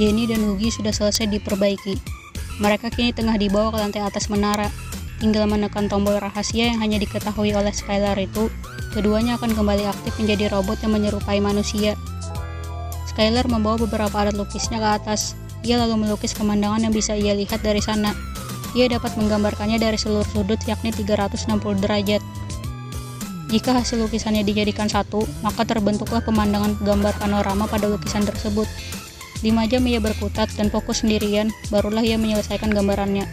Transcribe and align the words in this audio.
Jenny 0.00 0.24
dan 0.24 0.40
Hugi 0.48 0.72
sudah 0.72 0.96
selesai 0.96 1.28
diperbaiki. 1.28 2.00
Mereka 2.56 2.88
kini 2.88 3.12
tengah 3.12 3.36
dibawa 3.36 3.68
ke 3.68 3.78
lantai 3.84 4.00
atas 4.00 4.32
menara. 4.32 4.72
Tinggal 5.20 5.44
menekan 5.44 5.92
tombol 5.92 6.16
rahasia 6.16 6.72
yang 6.72 6.80
hanya 6.80 6.96
diketahui 6.96 7.52
oleh 7.52 7.68
Skylar 7.68 8.16
itu, 8.16 8.48
keduanya 8.96 9.36
akan 9.36 9.52
kembali 9.52 9.84
aktif 9.84 10.16
menjadi 10.16 10.48
robot 10.56 10.80
yang 10.80 10.96
menyerupai 10.96 11.44
manusia. 11.44 12.00
Skylar 13.12 13.44
membawa 13.44 13.76
beberapa 13.84 14.16
alat 14.16 14.32
lukisnya 14.32 14.80
ke 14.80 14.88
atas. 15.04 15.36
Ia 15.60 15.76
lalu 15.76 16.08
melukis 16.08 16.32
pemandangan 16.32 16.80
yang 16.80 16.96
bisa 16.96 17.12
ia 17.12 17.36
lihat 17.36 17.60
dari 17.60 17.84
sana. 17.84 18.16
Ia 18.72 18.88
dapat 18.88 19.20
menggambarkannya 19.20 19.76
dari 19.76 20.00
seluruh 20.00 20.24
sudut 20.32 20.56
yakni 20.64 20.96
360 20.96 21.60
derajat. 21.84 22.24
Jika 23.52 23.76
hasil 23.76 24.00
lukisannya 24.00 24.46
dijadikan 24.46 24.88
satu, 24.88 25.26
maka 25.44 25.66
terbentuklah 25.66 26.22
pemandangan 26.24 26.78
gambar 26.80 27.12
panorama 27.20 27.68
pada 27.68 27.90
lukisan 27.90 28.24
tersebut. 28.24 28.64
Lima 29.40 29.64
jam 29.64 29.88
ia 29.88 30.04
berkutat 30.04 30.52
dan 30.52 30.68
fokus 30.68 31.00
sendirian, 31.00 31.48
barulah 31.72 32.04
ia 32.04 32.20
menyelesaikan 32.20 32.68
gambarannya. 32.68 33.24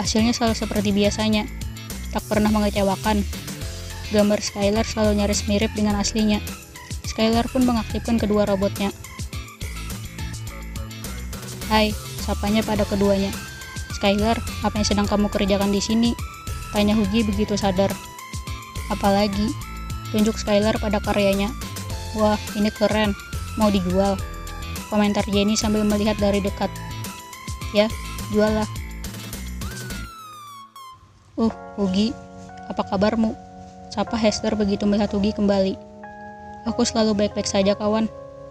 Hasilnya 0.00 0.32
selalu 0.32 0.56
seperti 0.56 0.96
biasanya, 0.96 1.44
tak 2.08 2.24
pernah 2.24 2.48
mengecewakan. 2.48 3.20
Gambar 4.12 4.40
Skylar 4.40 4.84
selalu 4.84 5.20
nyaris 5.20 5.44
mirip 5.48 5.72
dengan 5.76 6.00
aslinya. 6.00 6.40
Skylar 7.04 7.44
pun 7.52 7.68
mengaktifkan 7.68 8.16
kedua 8.16 8.48
robotnya. 8.48 8.92
Hai, 11.68 11.92
sapanya 12.24 12.64
pada 12.64 12.88
keduanya. 12.88 13.32
Skylar, 13.96 14.40
apa 14.64 14.80
yang 14.80 14.88
sedang 14.88 15.08
kamu 15.08 15.28
kerjakan 15.28 15.68
di 15.68 15.84
sini? 15.84 16.10
Tanya 16.72 16.96
Hugi 16.96 17.28
begitu 17.28 17.56
sadar. 17.60 17.92
Apalagi, 18.88 19.52
tunjuk 20.12 20.40
Skylar 20.40 20.80
pada 20.80 21.00
karyanya. 21.00 21.52
Wah, 22.16 22.40
ini 22.56 22.72
keren. 22.72 23.12
Mau 23.60 23.68
dijual. 23.68 24.16
Komentar 24.92 25.24
Jenny 25.24 25.56
sambil 25.56 25.88
melihat 25.88 26.20
dari 26.20 26.44
dekat. 26.44 26.68
Ya, 27.72 27.88
jual 28.28 28.52
lah. 28.52 28.68
Uh, 31.32 31.48
Hugi, 31.80 32.12
apa 32.68 32.84
kabarmu? 32.84 33.32
Sapa 33.88 34.20
Hester 34.20 34.52
begitu 34.52 34.84
melihat 34.84 35.08
Hugi 35.16 35.32
kembali. 35.32 35.80
Aku 36.68 36.84
selalu 36.84 37.16
baik-baik 37.24 37.48
saja 37.48 37.72
kawan, 37.72 38.04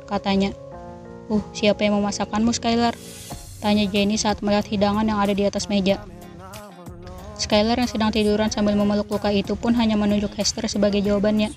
katanya. 0.09 0.49
Uh, 1.29 1.45
siapa 1.53 1.85
yang 1.85 2.01
memasakkanmu 2.01 2.49
Skylar? 2.57 2.97
Tanya 3.61 3.85
Jenny 3.85 4.17
saat 4.17 4.41
melihat 4.41 4.65
hidangan 4.65 5.05
yang 5.05 5.21
ada 5.21 5.37
di 5.37 5.45
atas 5.45 5.69
meja. 5.69 6.01
Skylar 7.37 7.77
yang 7.77 7.89
sedang 7.89 8.09
tiduran 8.09 8.49
sambil 8.49 8.73
memeluk 8.73 9.13
luka 9.13 9.29
itu 9.29 9.53
pun 9.53 9.77
hanya 9.77 9.93
menunjuk 9.93 10.33
Hester 10.33 10.65
sebagai 10.65 11.05
jawabannya. 11.05 11.53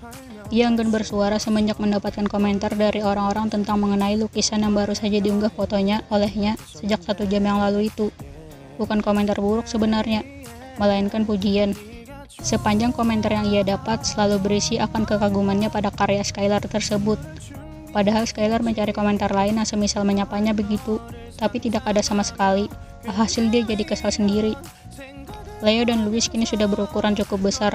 Ia 0.54 0.70
enggan 0.70 0.94
bersuara 0.94 1.42
semenjak 1.42 1.82
mendapatkan 1.82 2.30
komentar 2.30 2.70
dari 2.78 3.02
orang-orang 3.02 3.50
tentang 3.50 3.82
mengenai 3.82 4.14
lukisan 4.14 4.62
yang 4.62 4.70
baru 4.70 4.94
saja 4.94 5.18
diunggah 5.18 5.50
fotonya 5.50 6.06
olehnya 6.14 6.54
sejak 6.70 7.02
satu 7.02 7.26
jam 7.26 7.42
yang 7.42 7.58
lalu 7.58 7.90
itu. 7.90 8.14
Bukan 8.78 9.02
komentar 9.02 9.34
buruk 9.34 9.66
sebenarnya, 9.66 10.22
melainkan 10.78 11.26
pujian. 11.26 11.74
Sepanjang 12.38 12.94
komentar 12.94 13.34
yang 13.34 13.50
ia 13.50 13.66
dapat 13.66 14.06
selalu 14.06 14.38
berisi 14.46 14.78
akan 14.78 15.02
kekagumannya 15.02 15.74
pada 15.74 15.90
karya 15.90 16.22
Skylar 16.22 16.62
tersebut. 16.62 17.18
Padahal 17.90 18.22
Skylar 18.22 18.62
mencari 18.62 18.94
komentar 18.94 19.34
lain 19.34 19.58
yang 19.58 19.66
semisal 19.66 20.06
menyapanya 20.06 20.54
begitu, 20.54 21.02
tapi 21.34 21.58
tidak 21.58 21.82
ada 21.82 21.98
sama 21.98 22.22
sekali. 22.22 22.70
Hasil 23.10 23.50
dia 23.50 23.66
jadi 23.66 23.82
kesal 23.82 24.14
sendiri. 24.14 24.54
Leo 25.66 25.82
dan 25.82 26.06
Louis 26.06 26.30
kini 26.30 26.46
sudah 26.46 26.70
berukuran 26.70 27.18
cukup 27.18 27.50
besar. 27.50 27.74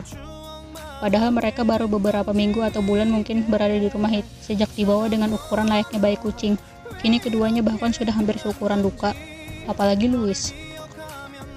Padahal 1.00 1.32
mereka 1.32 1.64
baru 1.64 1.88
beberapa 1.88 2.36
minggu 2.36 2.60
atau 2.60 2.84
bulan 2.84 3.08
mungkin 3.08 3.48
berada 3.48 3.76
di 3.76 3.88
rumah 3.88 4.12
itu 4.12 4.28
sejak 4.44 4.68
dibawa 4.76 5.08
dengan 5.08 5.32
ukuran 5.32 5.72
layaknya 5.72 6.00
bayi 6.00 6.20
kucing. 6.20 6.60
Kini 7.00 7.24
keduanya 7.24 7.64
bahkan 7.64 7.96
sudah 7.96 8.12
hampir 8.12 8.36
seukuran 8.36 8.84
luka. 8.84 9.16
Apalagi 9.64 10.12
Louis. 10.12 10.52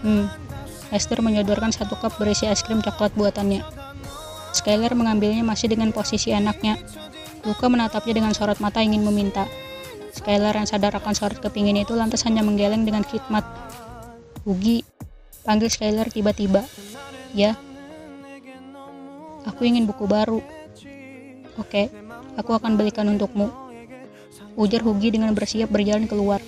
Hmm, 0.06 0.31
Esther 0.94 1.25
menyodorkan 1.25 1.75
satu 1.75 1.98
cup 1.98 2.14
berisi 2.22 2.47
es 2.47 2.62
krim 2.62 2.78
coklat 2.78 3.10
buatannya. 3.19 3.64
Skylar 4.52 4.92
mengambilnya 4.92 5.42
masih 5.42 5.72
dengan 5.72 5.91
posisi 5.91 6.31
anaknya. 6.31 6.76
Luka 7.42 7.66
menatapnya 7.66 8.22
dengan 8.22 8.36
sorot 8.36 8.60
mata 8.60 8.78
ingin 8.78 9.02
meminta. 9.02 9.48
Skylar 10.12 10.54
yang 10.54 10.69
sadar 10.69 10.92
akan 10.94 11.16
sorot 11.16 11.41
kepingin 11.41 11.81
itu 11.81 11.97
lantas 11.97 12.22
hanya 12.28 12.44
menggeleng 12.44 12.84
dengan 12.84 13.02
khidmat. 13.02 13.42
Ugi, 14.44 14.84
panggil 15.42 15.72
Skylar 15.72 16.12
tiba-tiba. 16.12 16.62
Ya. 17.32 17.56
Aku 19.48 19.66
ingin 19.66 19.86
buku 19.86 20.06
baru. 20.06 20.38
Oke, 21.58 21.92
aku 22.38 22.50
akan 22.56 22.78
belikan 22.78 23.10
untukmu. 23.10 23.50
Ujar 24.56 24.84
Hugi 24.84 25.12
dengan 25.12 25.32
bersiap 25.32 25.69
berjalan 25.69 26.08
keluar. 26.08 26.41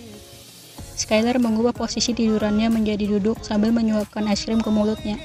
Skylar 0.95 1.43
mengubah 1.43 1.75
posisi 1.75 2.15
tidurannya 2.15 2.71
menjadi 2.71 3.19
duduk 3.19 3.43
sambil 3.43 3.75
menyuapkan 3.75 4.31
es 4.31 4.47
krim 4.47 4.63
ke 4.63 4.71
mulutnya. 4.71 5.19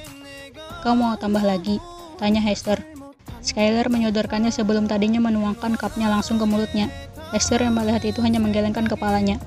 Kau 0.82 0.98
mau 0.98 1.14
tambah 1.14 1.44
lagi? 1.44 1.78
Tanya 2.18 2.42
Hester. 2.42 2.82
Skylar 3.40 3.86
menyodorkannya 3.86 4.50
sebelum 4.50 4.90
tadinya 4.90 5.22
menuangkan 5.22 5.78
cupnya 5.78 6.10
langsung 6.10 6.36
ke 6.42 6.44
mulutnya. 6.44 6.90
Hester 7.30 7.62
yang 7.62 7.78
melihat 7.78 8.02
itu 8.02 8.18
hanya 8.20 8.42
menggelengkan 8.42 8.90
kepalanya. 8.90 9.38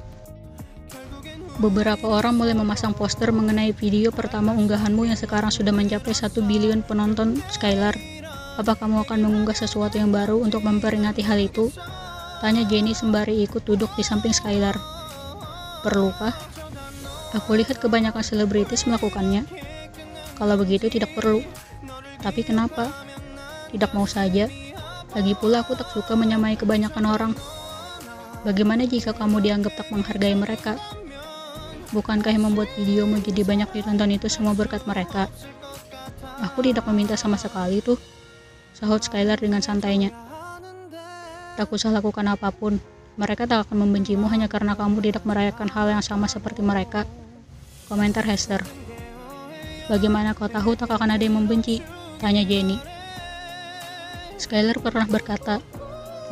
Beberapa 1.62 2.10
orang 2.10 2.40
mulai 2.40 2.58
memasang 2.58 2.98
poster 2.98 3.30
mengenai 3.30 3.76
video 3.78 4.10
pertama 4.10 4.56
unggahanmu 4.58 5.06
yang 5.06 5.20
sekarang 5.20 5.54
sudah 5.54 5.70
mencapai 5.70 6.16
1 6.16 6.34
bilion 6.50 6.82
penonton 6.82 7.38
Skylar. 7.52 8.13
Apa 8.54 8.78
kamu 8.78 9.02
akan 9.10 9.20
mengunggah 9.26 9.58
sesuatu 9.58 9.98
yang 9.98 10.14
baru 10.14 10.38
untuk 10.38 10.62
memperingati 10.62 11.26
hal 11.26 11.42
itu? 11.42 11.74
Tanya 12.38 12.62
Jenny 12.70 12.94
sembari 12.94 13.42
ikut 13.50 13.66
duduk 13.66 13.90
di 13.98 14.06
samping 14.06 14.30
Skylar. 14.30 14.78
Perlukah? 15.82 16.38
Aku 17.34 17.58
lihat 17.58 17.82
kebanyakan 17.82 18.22
selebritis 18.22 18.86
melakukannya. 18.86 19.50
Kalau 20.38 20.54
begitu 20.54 20.86
tidak 20.86 21.10
perlu. 21.18 21.42
Tapi 22.22 22.46
kenapa? 22.46 22.94
Tidak 23.74 23.90
mau 23.98 24.06
saja. 24.06 24.46
Lagi 25.18 25.34
pula 25.34 25.66
aku 25.66 25.74
tak 25.74 25.90
suka 25.90 26.14
menyamai 26.14 26.54
kebanyakan 26.54 27.06
orang. 27.10 27.34
Bagaimana 28.46 28.86
jika 28.86 29.18
kamu 29.18 29.42
dianggap 29.42 29.74
tak 29.74 29.90
menghargai 29.90 30.38
mereka? 30.38 30.78
Bukankah 31.90 32.30
yang 32.30 32.54
membuat 32.54 32.70
video 32.78 33.10
menjadi 33.10 33.42
banyak 33.42 33.70
ditonton 33.82 34.14
itu 34.14 34.30
semua 34.30 34.54
berkat 34.54 34.86
mereka? 34.86 35.26
Aku 36.46 36.62
tidak 36.62 36.86
meminta 36.90 37.18
sama 37.18 37.38
sekali 37.38 37.82
tuh, 37.82 37.98
sahut 38.74 39.00
Skylar 39.00 39.40
dengan 39.40 39.62
santainya. 39.62 40.10
Tak 41.54 41.70
usah 41.70 41.94
lakukan 41.94 42.26
apa 42.26 42.50
pun, 42.50 42.82
mereka 43.14 43.46
tak 43.46 43.70
akan 43.70 43.86
membencimu 43.86 44.26
hanya 44.26 44.50
karena 44.50 44.74
kamu 44.74 44.98
tidak 45.06 45.24
merayakan 45.24 45.70
hal 45.70 45.86
yang 45.94 46.02
sama 46.02 46.26
seperti 46.26 46.66
mereka. 46.66 47.06
Komentar 47.86 48.26
Hester. 48.26 48.66
Bagaimana 49.86 50.34
kau 50.34 50.50
tahu 50.50 50.74
tak 50.74 50.90
akan 50.90 51.14
ada 51.14 51.22
yang 51.22 51.38
membenci? 51.38 51.84
Tanya 52.18 52.42
Jenny. 52.42 52.82
Skyler 54.42 54.82
pernah 54.82 55.06
berkata, 55.06 55.62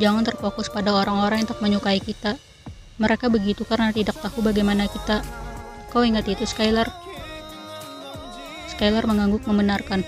jangan 0.02 0.26
terfokus 0.26 0.74
pada 0.74 0.90
orang-orang 0.90 1.46
yang 1.46 1.50
tak 1.54 1.62
menyukai 1.62 2.02
kita. 2.02 2.40
Mereka 2.98 3.30
begitu 3.30 3.62
karena 3.62 3.94
tidak 3.94 4.18
tahu 4.18 4.42
bagaimana 4.42 4.90
kita. 4.90 5.22
Kau 5.94 6.02
ingat 6.02 6.26
itu, 6.26 6.48
Skyler? 6.50 6.90
Skyler 8.74 9.06
mengangguk 9.06 9.46
membenarkan. 9.46 10.02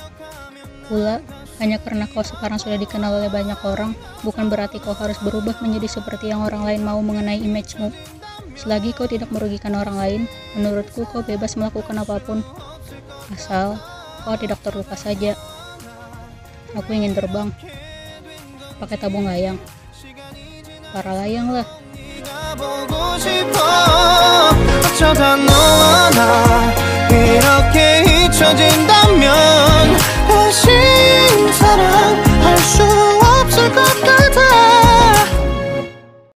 Pula, 0.90 1.22
hanya 1.59 1.83
karena 1.83 2.07
kau 2.07 2.23
sekarang 2.23 2.59
sudah 2.59 2.79
dikenal 2.79 3.19
oleh 3.19 3.27
banyak 3.27 3.59
orang, 3.67 3.91
bukan 4.23 4.47
berarti 4.47 4.79
kau 4.79 4.95
harus 4.95 5.19
berubah 5.19 5.59
menjadi 5.59 5.99
seperti 5.99 6.31
yang 6.31 6.47
orang 6.47 6.63
lain 6.63 6.87
mau 6.87 7.03
mengenai 7.03 7.43
image-mu. 7.43 7.91
Selagi 8.55 8.95
kau 8.95 9.11
tidak 9.11 9.31
merugikan 9.35 9.75
orang 9.75 9.99
lain, 9.99 10.23
menurutku 10.55 11.03
kau 11.11 11.27
bebas 11.27 11.59
melakukan 11.59 11.99
apapun. 11.99 12.47
Asal 13.35 13.75
kau 14.23 14.39
tidak 14.39 14.63
terluka 14.63 14.95
saja. 14.95 15.35
Aku 16.79 16.95
ingin 16.95 17.15
terbang. 17.15 17.51
Pakai 18.79 18.99
tabung 18.99 19.27
layang. 19.27 19.59
Para 20.95 21.13
layang 21.15 21.51
lah. 21.51 21.67
이렇게 27.11 28.03
잊혀진다 28.05 28.92